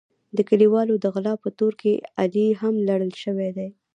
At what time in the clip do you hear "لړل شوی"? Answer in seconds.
2.89-3.49